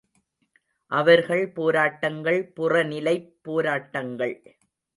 அவர்கள் 0.91 1.43
போராட்டங்கள் 1.49 2.39
புறநிலைப் 2.55 3.29
போராட்டங்கள். 3.41 4.35